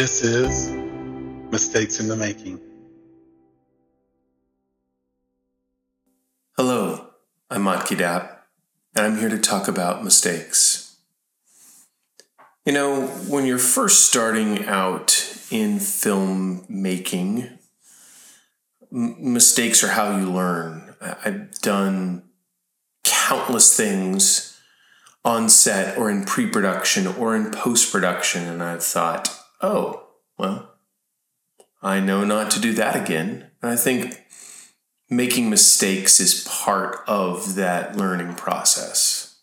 [0.00, 0.70] This is
[1.52, 2.58] Mistakes in the Making.
[6.56, 7.10] Hello,
[7.50, 8.46] I'm Matki Dap,
[8.96, 10.96] and I'm here to talk about mistakes.
[12.64, 15.10] You know, when you're first starting out
[15.50, 17.58] in filmmaking,
[18.90, 20.94] m- mistakes are how you learn.
[21.02, 22.22] I- I've done
[23.04, 24.58] countless things
[25.26, 30.74] on set or in pre production or in post production, and I've thought, oh, well,
[31.82, 33.50] I know not to do that again.
[33.62, 34.22] And I think
[35.08, 39.38] making mistakes is part of that learning process.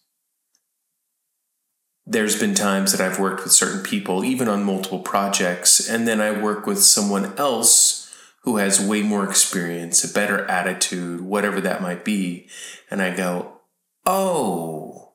[2.06, 6.22] There's been times that I've worked with certain people, even on multiple projects, and then
[6.22, 8.10] I work with someone else
[8.44, 12.48] who has way more experience, a better attitude, whatever that might be.
[12.90, 13.60] And I go,
[14.06, 15.07] oh,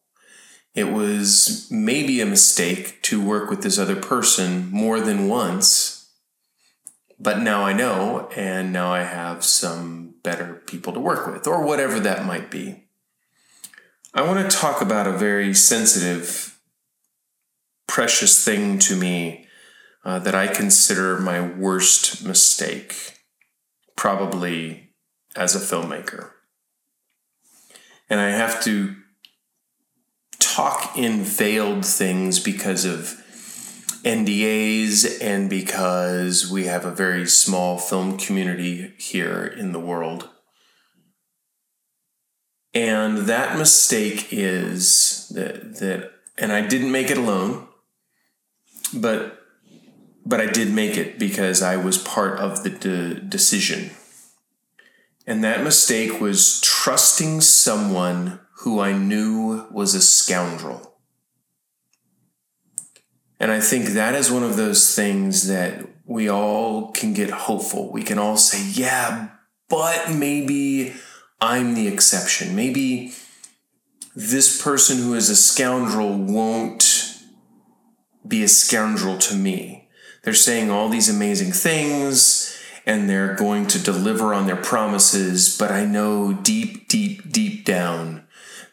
[0.74, 6.10] it was maybe a mistake to work with this other person more than once,
[7.20, 11.64] but now I know, and now I have some better people to work with, or
[11.64, 12.84] whatever that might be.
[14.14, 16.58] I want to talk about a very sensitive,
[17.86, 19.46] precious thing to me
[20.04, 23.18] uh, that I consider my worst mistake,
[23.96, 24.94] probably
[25.36, 26.30] as a filmmaker.
[28.10, 28.96] And I have to
[30.96, 33.22] in veiled things because of
[34.04, 40.28] NDAs and because we have a very small film community here in the world.
[42.74, 47.68] And that mistake is that, that and I didn't make it alone,
[48.94, 49.38] but
[50.24, 53.90] but I did make it because I was part of the de- decision.
[55.26, 60.94] And that mistake was trusting someone who I knew was a scoundrel.
[63.40, 67.90] And I think that is one of those things that we all can get hopeful.
[67.90, 69.30] We can all say, yeah,
[69.68, 70.94] but maybe
[71.40, 72.54] I'm the exception.
[72.54, 73.14] Maybe
[74.14, 77.18] this person who is a scoundrel won't
[78.26, 79.88] be a scoundrel to me.
[80.22, 82.56] They're saying all these amazing things
[82.86, 88.22] and they're going to deliver on their promises, but I know deep, deep, deep down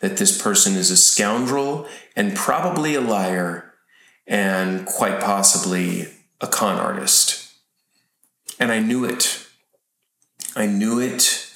[0.01, 3.73] that this person is a scoundrel and probably a liar
[4.27, 6.07] and quite possibly
[6.39, 7.53] a con artist.
[8.59, 9.45] And I knew it.
[10.55, 11.47] I knew it,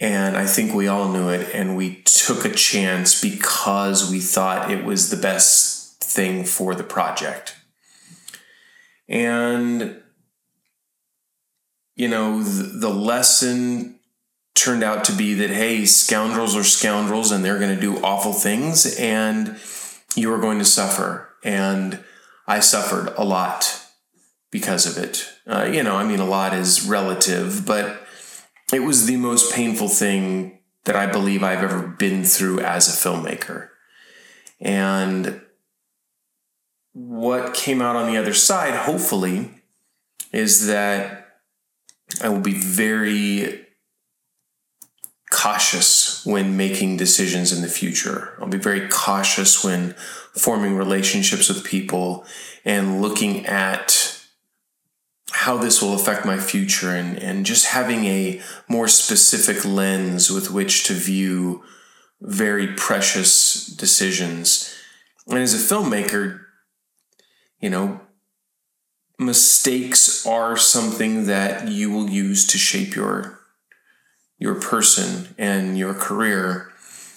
[0.00, 4.70] and I think we all knew it, and we took a chance because we thought
[4.70, 7.56] it was the best thing for the project.
[9.08, 10.02] And,
[11.96, 13.97] you know, the, the lesson
[14.58, 18.32] turned out to be that, hey, scoundrels are scoundrels and they're going to do awful
[18.32, 19.58] things, and
[20.14, 21.30] you are going to suffer.
[21.44, 22.02] And
[22.46, 23.86] I suffered a lot
[24.50, 25.28] because of it.
[25.46, 28.06] Uh, you know, I mean, a lot is relative, but
[28.72, 33.08] it was the most painful thing that I believe I've ever been through as a
[33.08, 33.68] filmmaker.
[34.60, 35.40] And
[36.92, 39.50] what came out on the other side, hopefully,
[40.32, 41.28] is that
[42.22, 43.67] I will be very
[45.30, 48.34] cautious when making decisions in the future.
[48.40, 49.92] I'll be very cautious when
[50.34, 52.24] forming relationships with people
[52.64, 54.14] and looking at
[55.30, 60.50] how this will affect my future and, and just having a more specific lens with
[60.50, 61.62] which to view
[62.20, 64.74] very precious decisions.
[65.26, 66.40] And as a filmmaker,
[67.60, 68.00] you know,
[69.18, 73.37] mistakes are something that you will use to shape your
[74.38, 76.72] your person and your career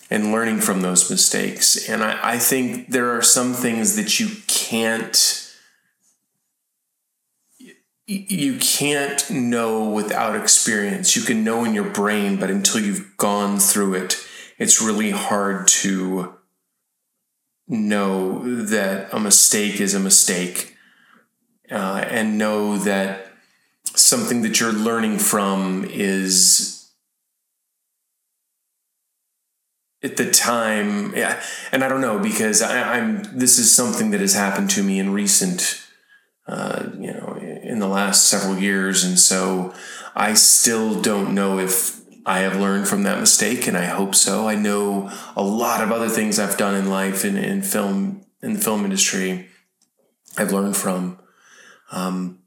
[0.09, 1.87] and learning from those mistakes.
[1.87, 5.38] And I, I think there are some things that you can't
[8.07, 11.15] you can't know without experience.
[11.15, 14.17] You can know in your brain, but until you've gone through it,
[14.57, 16.35] it's really hard to
[17.69, 20.75] know that a mistake is a mistake
[21.71, 23.27] uh, and know that
[23.95, 26.81] something that you're learning from is
[30.03, 34.21] at the time yeah and i don't know because I, am this is something that
[34.21, 35.81] has happened to me in recent
[36.48, 39.74] uh, you know in the last several years and so
[40.15, 44.48] i still don't know if i have learned from that mistake and i hope so.
[44.48, 48.53] I know a lot of other things i've done in life and in film in
[48.53, 49.48] the film industry
[50.38, 51.19] i've learned from.
[51.92, 52.39] Um,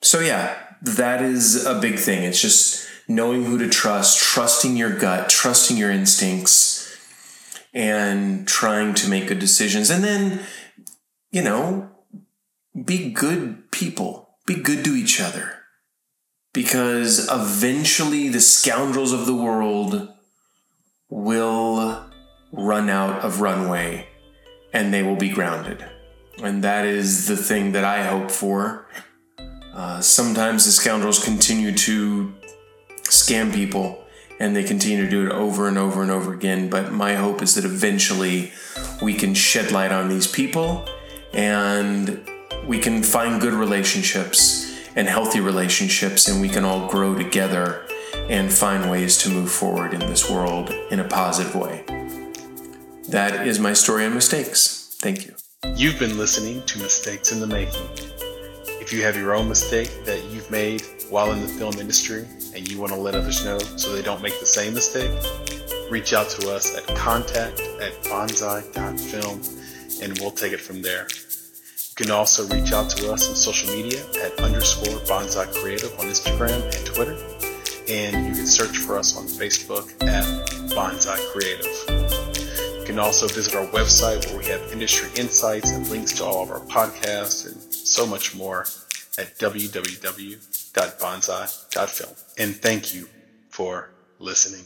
[0.00, 2.24] so yeah that is a big thing.
[2.24, 6.96] It's just knowing who to trust, trusting your gut, trusting your instincts,
[7.72, 9.90] and trying to make good decisions.
[9.90, 10.40] And then,
[11.30, 11.90] you know,
[12.84, 14.36] be good people.
[14.46, 15.60] Be good to each other.
[16.52, 20.08] Because eventually the scoundrels of the world
[21.08, 22.10] will
[22.52, 24.08] run out of runway
[24.72, 25.84] and they will be grounded.
[26.42, 28.88] And that is the thing that I hope for.
[29.72, 32.34] Uh, sometimes the scoundrels continue to
[33.24, 34.04] scam people
[34.40, 36.68] and they continue to do it over and over and over again.
[36.68, 38.52] But my hope is that eventually
[39.02, 40.88] we can shed light on these people
[41.32, 42.20] and
[42.66, 47.86] we can find good relationships and healthy relationships and we can all grow together
[48.28, 51.84] and find ways to move forward in this world in a positive way.
[53.08, 54.96] That is my story on mistakes.
[55.00, 55.34] Thank you.
[55.76, 57.88] You've been listening to Mistakes in the Making.
[58.80, 62.70] If you have your own mistake that you've made while in the film industry and
[62.70, 65.10] you want to let others know so they don't make the same mistake,
[65.90, 69.40] reach out to us at contact at bonsai.film
[70.02, 71.06] and we'll take it from there.
[71.96, 76.06] You can also reach out to us on social media at underscore bonsai creative on
[76.06, 77.16] Instagram and Twitter.
[77.88, 80.24] And you can search for us on Facebook at
[80.70, 82.80] bonsai creative.
[82.80, 86.42] You can also visit our website where we have industry insights and links to all
[86.42, 88.66] of our podcasts and so much more
[89.16, 89.38] at
[90.74, 92.14] www.bonsai.film.
[92.38, 93.08] And thank you
[93.50, 94.64] for listening.